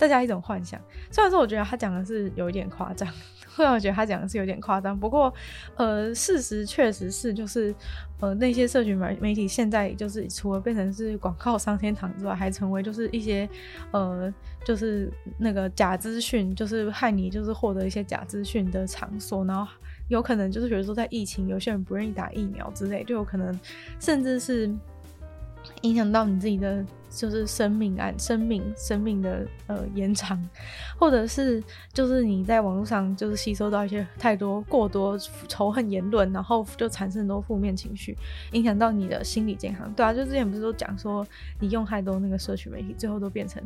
[0.00, 3.12] 大家一种幻想，虽然说我觉得他讲的是有一点夸张，
[3.56, 5.34] 虽然我觉得他讲的是有点夸张，不过，
[5.74, 7.74] 呃，事实确实是就是，
[8.20, 13.48] 呃，那些社群媒媒体现在就是除了变成是广告商天堂之外，还成为就是一些，
[13.90, 14.32] 呃，
[14.64, 19.70] 就是那个假资讯，就是害你就是获得一些假资讯的场所，然后
[20.08, 23.58] 有可能就是比如说在疫情，有些人不愿意打疫苗之类，就有可能
[23.98, 24.70] 甚至是。
[25.82, 30.42] 影响到你自己的就是生命啊，生命生命的呃延长，
[30.98, 35.18] 或者是就是你在网络上就是吸收到一些太多过多
[35.48, 38.16] 仇恨言论，然后就产生很多负面情绪，
[38.52, 39.92] 影响到你的心理健康。
[39.94, 41.26] 对啊，就之前不是都讲说
[41.60, 43.62] 你用太多那个社群媒体，最后都变成。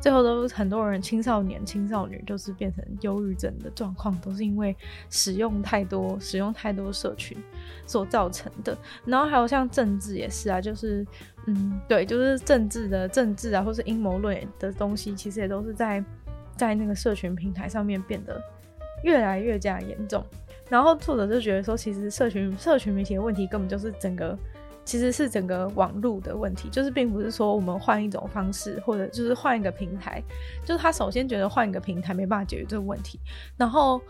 [0.00, 4.76] 最后都很多人青少年、青少女就是变成忧郁症的状况，都是因为
[5.10, 7.38] 使用太多、使用太多社群
[7.86, 8.76] 所造成的。
[9.04, 11.06] 然后还有像政治也是啊，就是
[11.46, 16.04] 嗯，对，就是政治的政治啊，或是阴谋论的东西，其实也都是在
[16.56, 18.40] 在那个社群平台上面变得
[19.02, 20.24] 越来越加严重。
[20.68, 24.38] 然后作者就觉得说，其实社群社群媒体的问题根本就是整个。
[24.84, 30.22] 其实是整个网络的问题，就是并不是说我们换一种方式，或者就是换一个平台，
[30.64, 33.20] 就是他首先觉得换一个平台没办法解决这个问题，
[33.56, 34.00] 然后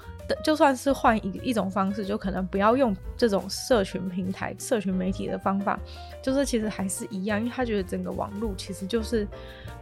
[0.42, 5.78] 就算是换一一种方式，就可能不要用这种社群平台、社群媒体的方法，
[6.22, 9.28] 就是其实还是一样，因为他觉得整个网络其实就是，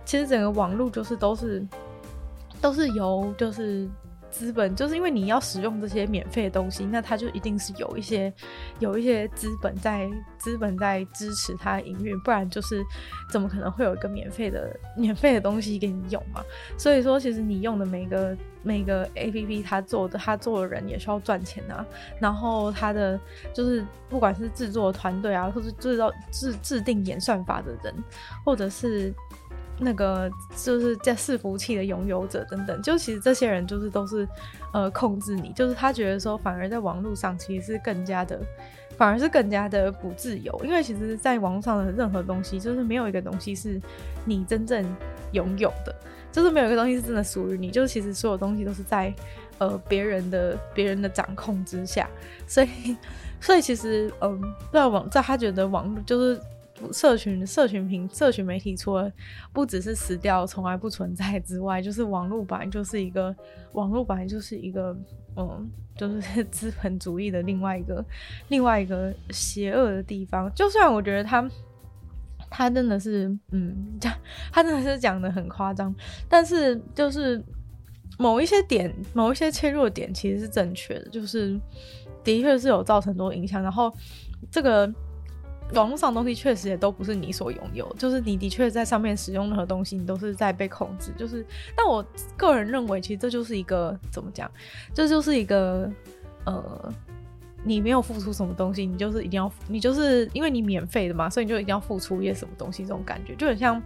[0.05, 1.65] 其实整个网络就是都是
[2.61, 3.89] 都是由就是。
[4.31, 8.33] 资本就是因为你要使用这些免费的东西，那它就一定是有一些
[8.79, 12.85] 有一些资本在资本在支持它营运，不然就是
[13.31, 16.43] 怎么可能会有一个免费的免费的东西给你用嘛？
[16.79, 21.85] 所以说，其实你用的每个每个 APP，它做的它做的人也需要赚钱啊。
[22.21, 23.19] 然后它的
[23.53, 27.95] 就是不管是制作团队啊，或是制造制制定演算法的人，
[28.45, 29.13] 或者是。
[29.83, 30.31] 那个
[30.63, 34.29] 就是在伺服器的拥有者等等，就其实这些人就是都是
[34.73, 38.39] 呃控制你，就是他觉得说反而在网络上其实是更加的，
[38.99, 43.81] 反而是更加的不自由，因为其实在网络上的任何东西，就是没有一个东西是
[44.27, 44.85] 你真正
[45.33, 45.95] 拥有的，
[46.31, 49.11] 就是没有一个东西是真的属于你，就是其实所有东西都是在
[49.57, 52.07] 呃别人的别人的掌控之下，
[52.47, 52.69] 所以
[53.41, 54.39] 所以其实嗯
[54.71, 56.39] 在网在他觉得网络就是。
[56.93, 59.11] 社群、社群平、社群媒体，除了
[59.53, 63.35] 不只是死掉、从来不存在之外，就是网络本来就是一个
[63.73, 64.97] 网络本来就是一个，
[65.37, 68.05] 嗯，就是 资本主义的另外一个、
[68.49, 70.53] 另外一个邪恶的地方。
[70.55, 71.49] 就算我觉得他，
[72.49, 74.13] 他真的是，嗯，讲
[74.53, 75.95] 他真的是讲的很夸张，
[76.29, 77.43] 但是就是
[78.19, 81.61] 某一些点、某一些切入点其实是正确的，就是
[82.25, 83.63] 的确是有造成很多影响。
[83.63, 83.93] 然后
[84.51, 84.93] 这个。
[85.75, 91.13] 网络上的东西确实也都不是你所拥有，就是你的确在上面使用任何东西，你都是在被控制。
[91.17, 91.45] 就是，
[91.77, 92.05] 但我
[92.37, 94.51] 个人认为，其实这就是一个怎么讲？
[94.95, 95.91] 这就是一个
[96.45, 96.95] 呃，
[97.65, 103.83] 你没有付出什么东西，你就是一定要，你就是因为你免费的嘛，所以你就一定要付出一些什么东西，这种感觉就很像。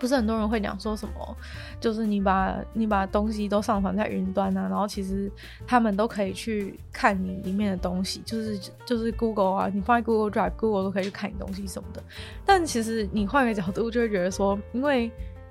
[0.00, 1.36] 不是很多人会讲说什么，
[1.78, 5.30] 就是你把你把东西都上传在云端啊，然后其实
[5.66, 12.02] 他们都可以去看你里面的东西，就是就是 Google 啊，你放在 Google Drive，Google 都可以去看你东西什么的。
[12.46, 15.10] 但其实你换个角度就会觉得说，因为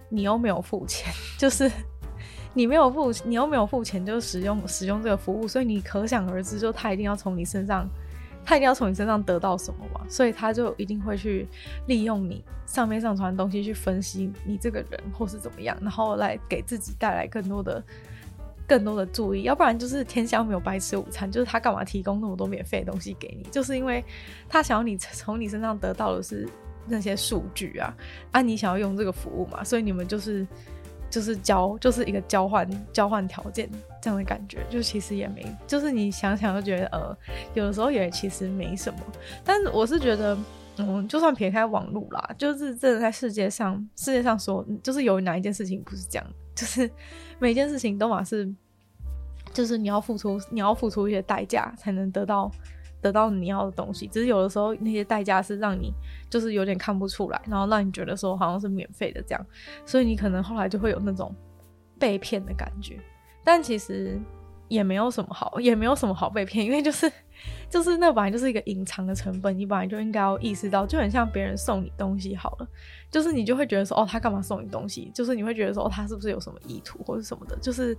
[0.09, 1.71] 你又没有付钱， 就是
[2.55, 7.87] 你没有付，你又没有付钱就使用使用这个服务，所以你可想而知，就他一定要从你身上。
[8.49, 11.47] 他一定要从你身上得到什么嘛，所以他就一定会去
[11.85, 17.83] 利用你上面上传的东西去分析你这个人或是怎么样，然后来给自己带来更多的、
[18.67, 19.43] 更多的注意。
[19.43, 23.47] 要不然就是天下没有白吃午餐，就是他干嘛提供那么多免费的东西给你？
[23.51, 24.03] 就是因为
[24.47, 26.49] 他想要你从你身上得到的是
[26.87, 27.95] 那些数据啊，
[28.31, 30.47] 啊，你想要用这个服务嘛，所以你们就是。
[31.09, 33.69] 就是交，就是一个交换交换条件
[34.01, 37.17] 这样的感觉，就其实也没，就是你想想就觉得，呃，
[37.53, 38.99] 有的时候也其实没什么。
[39.43, 40.37] 但是我是觉得，
[40.77, 46.89] 嗯，就算撇开网络啦，就是真的在世界上，世界上说，就是有哪一件事情不是这样，就是
[47.39, 48.47] 每件事情都嘛是，
[49.53, 52.51] 就是你要付出，你要付出一些代价才能得到。
[53.01, 55.93] 得到你要的东西，只是有的时候那些代价是让你
[56.29, 59.45] 就是有点看不出来，然后让你觉得说好像是免费的这样，
[59.85, 61.33] 所以你可能后来就会有那种
[61.97, 62.99] 被骗的感觉。
[63.43, 64.19] 但其实
[64.67, 67.11] 也没有什么好， 也没有什么好被骗，因为就是
[67.69, 72.67] 就是那本来就是一个隐藏的成本，你本来就应该要意识到，就很像别人送你东西好了，
[73.09, 75.11] 就是你就会觉得说哦，他干嘛送你东西？
[75.15, 77.57] 就是你会觉得说，他是不是有什么意图或者什么的？
[77.61, 77.97] 就是。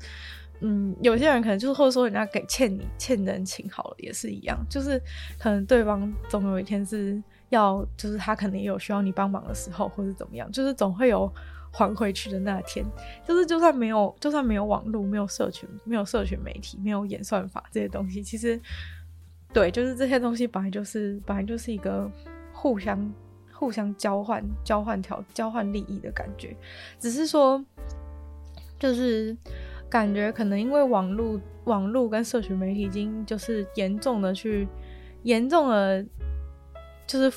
[0.63, 5.01] 嗯，有些人可能就是，或者说人家给欠你欠人情好了，也是一样，就是
[5.39, 11.33] 可能对方总有一天是要，就是他可能也有需要你帮忙的时候，或是怎么样，就是总会有
[11.73, 12.85] 还回去的那天。
[13.27, 18.61] 就是就算没有，就算没有网络，没有社群，没有社群媒体，没有演算法这些东西，其实
[19.55, 22.07] 对，就是这些东西本来就是本来就是一个
[22.53, 23.11] 互相
[23.51, 26.55] 互相交换、交换条、交换利益的感觉，
[26.99, 27.65] 只是说
[28.79, 29.35] 就是。
[29.91, 34.69] 感觉可能因为网络、网络跟社群媒体已经就是严重的去
[35.25, 36.03] 严重的，
[37.07, 37.29] 就是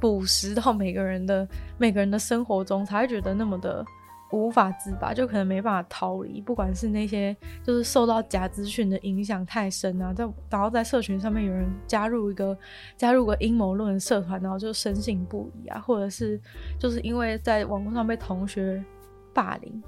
[0.00, 3.84] 腐蚀到每个人的每个人的生活中，才会觉得那么的
[4.32, 6.40] 无法自拔，就可能没办法逃离。
[6.40, 12.56] 不管是那些就是受到假资讯的影响太深啊，在然后在社群上面有人加入一个
[12.96, 16.38] 加入个阴谋论社团，然后就深信不疑啊，或者是
[16.78, 18.84] 就是因为在网络上被同学
[19.32, 19.82] 霸凌。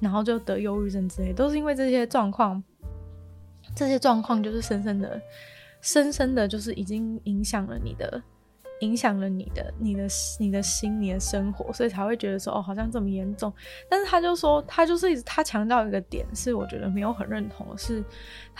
[0.00, 2.62] 然后就得忧郁症之类，都是因为这些状况，
[3.76, 5.20] 这些状况就是深深的、
[5.80, 8.22] 深深的，就是已经影响了你的。
[8.80, 10.08] 影响了你的、你的、
[10.38, 13.52] 你的心、你的生活，所以才会觉得说哦，好像这么严重。
[13.90, 18.02] 但是他就说，他就是他强调一个点，是我觉得没有很认同的是，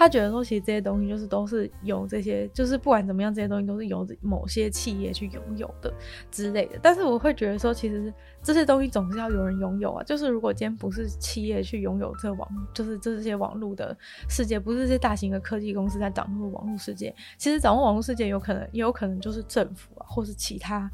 [0.00, 5.92] 他觉得说其实这些东西就是都是由这些，就是不管怎么样，这些东西都是由某些企业去拥有的
[6.30, 6.78] 之类的。
[6.80, 8.10] 但是我会觉得说，其实
[8.42, 10.02] 这些东西总是要有人拥有啊。
[10.02, 13.94] 就是如果今天不是企业去拥有这网，就是这些网络的
[14.26, 20.06] 世界，不是这些大型的科技公司在掌握网络世界，其实掌握网络世界有可能也有可能就是政府啊。
[20.08, 20.90] 或是其他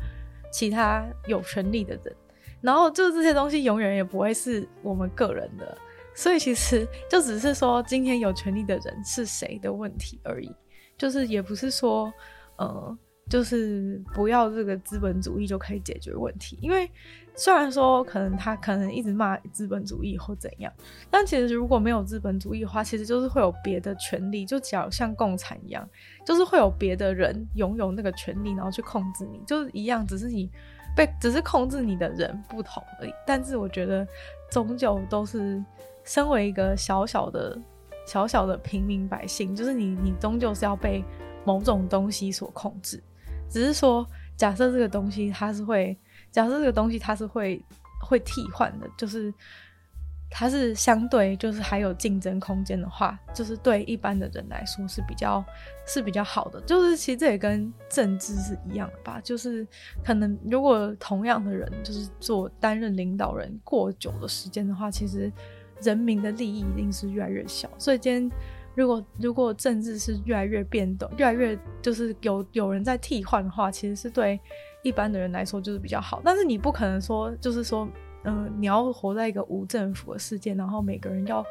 [0.50, 2.12] 其他有权利的人，
[2.60, 5.78] 然后就是这些东西永远也不会是我们个人的，
[6.16, 10.50] 所以其实就只是说今天有权利的人是谁的问题而已，
[10.98, 12.12] 就是也不是说
[12.56, 12.98] 呃。
[13.28, 16.88] 就是不要这个资本主义就可以解决问题，因为
[17.34, 20.72] 虽然说可能他可能一直骂资本主义或怎样，
[21.10, 25.84] 但其实如果没有资本主义的话，其实就是会有别的权利，就假如像共产一样，
[26.24, 30.48] 就是会有别的人拥有那个权利，然后去控制你，就是一样，只是你
[30.94, 33.12] 被只是控制你的人不同而已。
[33.26, 34.06] 但是我觉得
[34.52, 35.60] 终究都是
[36.06, 37.58] 身为一个小小的
[38.06, 41.04] 小小的平民百姓，就是你你终究是要被
[41.44, 43.02] 某种东西所控制。
[43.50, 45.96] 只是说，假设这个东西它是会，
[46.30, 47.62] 假设这个东西它是会
[48.00, 49.32] 会替换的，就是
[50.28, 55.44] 它是相对就是还有竞争空间的话，就是对一般的人来说是比较
[55.86, 56.60] 是比较好的。
[56.62, 59.66] 就是其实这也跟政治是一样的吧，就是
[60.04, 65.32] 可能如果同样的人就是做担任领导人过久的时间的话，其实
[65.82, 67.68] 人民的利益一定是越来越小。
[67.78, 68.30] 所以今天。
[68.76, 74.38] 如果如果政治是越来越变动，越来越就是有有人在替换的话，其实是对
[74.82, 76.20] 一般的人来说就是比较好。
[76.22, 77.88] 但是你不可能说，就是说，
[78.26, 81.44] 嗯、你要活在一个无政府的世界，然后每个人要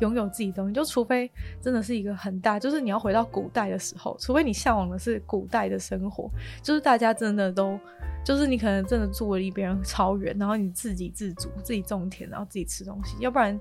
[0.00, 1.30] 拥有自己东西，就除非
[1.60, 6.30] 真的是一个很大，就是你要回到古代的时候，除非你向往的是古代的生活，
[6.62, 7.78] 就是大家真的都，
[8.24, 13.60] 就是你可能真的住的离别人超远，然后你自给自足，自己种田，然后自己吃东西，要不然。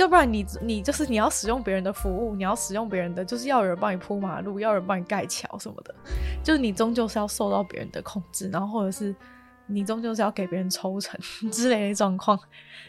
[0.00, 5.92] 要不然你你就是你要使用别人的服务，你要使用别人的，就是要有人帮你铺马路，要有人帮你盖桥什么的，
[6.40, 9.12] 就是你终究是要受到别人的控制，然后或者是
[9.68, 11.18] 你终究是要给别人抽成
[11.50, 12.38] 之类的状况，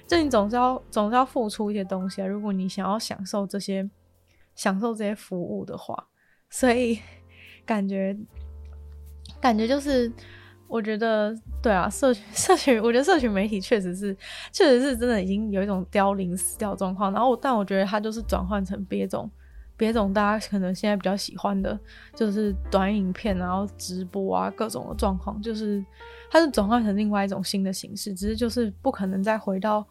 [0.08, 2.26] 就你总是要总是要付出一些东西啊。
[2.26, 3.90] 如果你想要享受这些
[4.56, 6.08] 享受这些服务的话，
[6.50, 7.00] 所以
[7.66, 8.18] 感觉
[9.40, 10.12] 感觉就是。
[10.72, 14.16] 我觉得对啊，社群社群，我觉得社群媒体确实是，
[14.54, 17.12] 确实是真的已经有一种凋零死掉状况。
[17.12, 19.28] 然后，但我觉得它就是转换成别种，
[19.80, 21.80] 别种大家可能现在比较喜欢的，
[22.14, 25.84] 就是短影片，然后直播啊，各种的状况，就是
[26.30, 29.88] 它是转换成另外一种新的形式，只是就是不可能再回到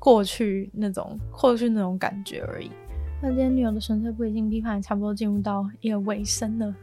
[0.00, 2.68] 过去那种过去那种感觉而已。
[3.22, 6.74] 那今天女友的纯粹不理性批判也差不多进入到一个尾声了。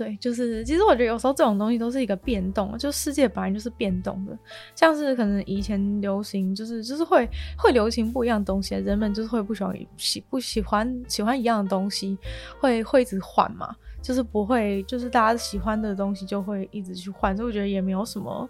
[0.00, 4.34] 对，就是其实我觉得有时候这种东西都是一个变动，就世界本来就是变动的，
[4.74, 7.28] 像是可能以前流行，就是就是会
[7.58, 12.16] 会流行不一样的东西，人们就是会不喜欢喜不喜欢喜欢一样的东西，
[12.58, 18.48] 会会一直换嘛，就是不会就是大家喜欢的东西就会一直去换，所以我觉得也没有什么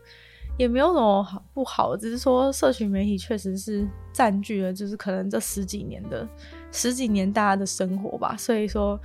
[0.57, 6.29] 也没有什么好不好，只是说社群媒体确实是占据了就是可能这十几年的
[6.71, 8.97] 十几年大家的生活吧，所以说。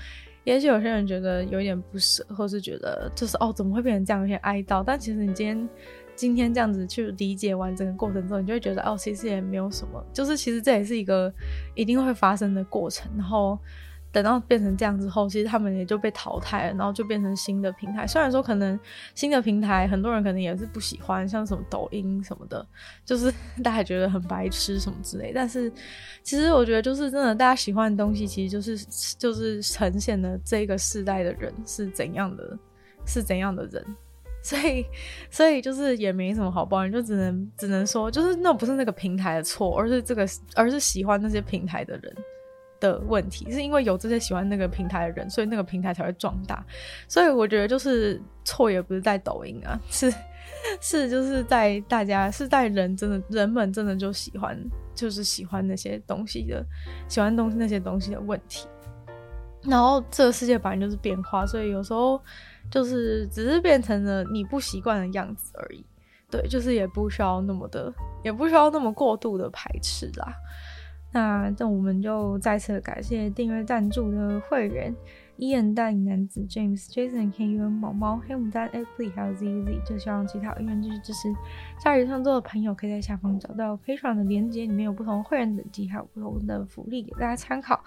[0.45, 4.81] 也许有些人觉得有点不舍，或是觉得就是哦，怎么会变成这样，有点哀悼。
[4.81, 5.69] 但其实你今天
[6.15, 11.33] 今天这样子去理解完整个过程之后，你就会觉得哦，其实也没有什么，就是其实这也是一个
[11.73, 13.11] 一定会发生的过程。
[13.17, 13.59] 然后。
[14.15, 18.07] 等到变成这样之后，其实他们也就被淘汰了，然后就变成新的平台。
[18.07, 18.79] 虽然说可能
[19.13, 22.65] 新的平台很多人可能也是不喜欢，像什么抖音什么的，
[23.03, 23.29] 就是
[23.61, 25.33] 大家觉得很白痴什么之类。
[25.35, 25.69] 但是
[26.23, 28.77] 其实我觉得，就是真的，大家喜欢的东西，其实就是
[29.19, 32.57] 就是呈现了这个世代的人是怎样的，
[33.05, 33.85] 是怎样的人。
[34.41, 34.85] 所以
[35.29, 42.15] 所以就是也没什么好抱怨，就只能只能说，就是那不是那个平台的错，而是这个而是喜欢那些平台的人
[42.85, 46.65] 的问题，是因为有这些喜欢那个平台的人，所以那个平台才会壮大。
[47.07, 50.13] 所以我觉得就是错也不是在抖音啊， 是
[50.79, 54.57] 是就是在大家是在人真的人们真的就喜欢
[54.93, 56.65] 就是喜欢那些东西的
[57.07, 58.67] 喜欢东西那些东西的问题。
[59.63, 62.21] 然后这个世界本来就是变化，所以有时候
[62.69, 65.83] 就是只是变成了你不习惯的样子而已。
[66.29, 70.33] 对，就是也不需要那么的，也不需要那么过度的排斥啦。
[71.15, 74.93] 那这我们就再次感谢订阅赞助的会员。
[75.37, 81.33] 伊恩、大龄男子 James、Jason、KU、毛猫、黑牡丹、Apple 还有 ZZ，就希望其他愿意继续支持
[81.79, 87.81] 鲨鱼创作的朋友，可以在下方找到 Page 的链接，里面有不同会员等级，还有不同的福利给大家参考。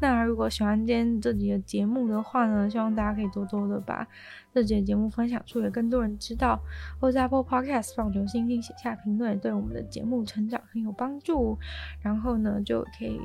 [0.00, 4.06] 那如果喜欢今天这集的节目的话呢，希望大家可以多多的把
[4.54, 6.60] 这集节目分享出，给更多人知道。
[7.00, 11.58] 或者 Apple Podcast 放留星星、写下评论，对我们的节目成长很有帮助。
[12.00, 13.20] 然后呢，就可以。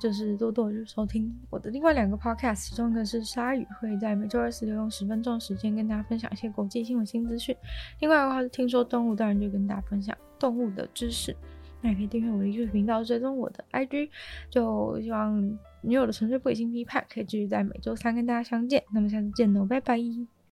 [0.00, 7.56] 就是多多就收听我的另外两个 podcast，其中一个是鲨鱼，会在每周二、四、六用十分钟的时间跟大家分享一些国际新闻新资讯。
[8.00, 11.32] 另外的话是听说动物，当然就跟大家分享动物的知识。
[11.80, 14.10] 那也可以订阅我的 YouTube 频道，追踪我的 IG。
[14.50, 15.40] 就希望
[15.82, 18.82] 女友的纯粹不理性批判可以继续在每周三跟大家相见。
[18.92, 20.32] 那么下次见喽，拜拜。